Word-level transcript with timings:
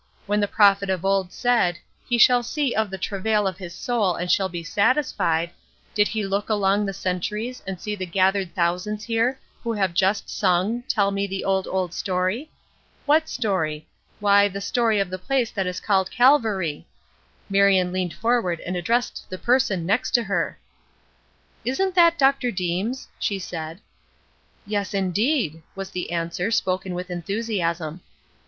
When 0.25 0.39
the 0.39 0.47
prophet 0.47 0.89
of 0.89 1.05
old 1.05 1.31
said, 1.31 1.77
'He 2.09 2.17
shall 2.17 2.41
see 2.41 2.73
of 2.73 2.89
the 2.89 2.97
travail 2.97 3.45
of 3.45 3.59
his 3.59 3.75
soul 3.75 4.15
and 4.15 4.31
shall 4.31 4.49
be 4.49 4.63
satisfied,' 4.63 5.51
did 5.93 6.07
he 6.07 6.25
look 6.25 6.49
along 6.49 6.87
the 6.87 6.91
centuries 6.93 7.61
and 7.67 7.79
see 7.79 7.93
the 7.93 8.07
gathered 8.07 8.55
thousands 8.55 9.03
here, 9.03 9.37
who 9.61 9.73
have 9.73 9.93
just 9.93 10.27
sung, 10.27 10.81
'Tell 10.87 11.11
me 11.11 11.27
the 11.27 11.43
old, 11.43 11.67
old 11.67 11.93
story'? 11.93 12.49
What 13.05 13.29
story? 13.29 13.85
Why, 14.19 14.47
the 14.47 14.59
story 14.59 14.99
of 14.99 15.11
the 15.11 15.19
place 15.19 15.51
that 15.51 15.67
is 15.67 15.79
called 15.79 16.09
Calvary!" 16.09 16.87
Marion 17.47 17.91
leaned 17.93 18.15
forward 18.15 18.59
and 18.61 18.75
addressed 18.75 19.27
the 19.29 19.37
person 19.37 19.85
next 19.85 20.15
to 20.15 20.23
her. 20.23 20.57
"Isn't 21.63 21.93
that 21.93 22.17
Dr. 22.17 22.49
Deems?" 22.49 23.07
she 23.19 23.37
said. 23.37 23.79
"Yes 24.65 24.95
indeed!" 24.95 25.61
was 25.75 25.91
the 25.91 26.11
answer, 26.11 26.49
spoken 26.49 26.95
with 26.95 27.11
enthusiasm. 27.11 28.01